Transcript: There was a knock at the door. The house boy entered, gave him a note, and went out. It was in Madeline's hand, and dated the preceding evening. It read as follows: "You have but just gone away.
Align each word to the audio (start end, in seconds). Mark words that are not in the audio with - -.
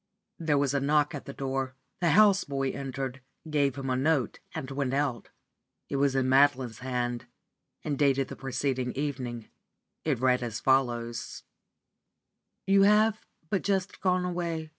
There 0.39 0.57
was 0.57 0.73
a 0.73 0.79
knock 0.79 1.13
at 1.13 1.25
the 1.25 1.31
door. 1.33 1.75
The 1.99 2.09
house 2.17 2.43
boy 2.43 2.71
entered, 2.71 3.21
gave 3.47 3.75
him 3.75 3.91
a 3.91 3.95
note, 3.95 4.39
and 4.55 4.71
went 4.71 4.95
out. 4.95 5.29
It 5.89 5.97
was 5.97 6.15
in 6.15 6.27
Madeline's 6.27 6.79
hand, 6.79 7.27
and 7.83 7.99
dated 7.99 8.27
the 8.27 8.35
preceding 8.35 8.93
evening. 8.93 9.49
It 10.03 10.17
read 10.19 10.41
as 10.41 10.59
follows: 10.59 11.43
"You 12.65 12.81
have 12.81 13.21
but 13.51 13.61
just 13.61 14.01
gone 14.01 14.25
away. 14.25 14.69